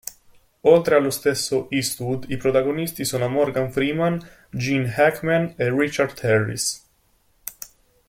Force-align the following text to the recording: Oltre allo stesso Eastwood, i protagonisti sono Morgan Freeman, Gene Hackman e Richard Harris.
Oltre 0.61 0.95
allo 0.95 1.11
stesso 1.11 1.67
Eastwood, 1.69 2.25
i 2.29 2.37
protagonisti 2.37 3.05
sono 3.05 3.29
Morgan 3.29 3.71
Freeman, 3.71 4.19
Gene 4.49 4.91
Hackman 4.95 5.53
e 5.55 5.69
Richard 5.69 6.17
Harris. 6.23 6.83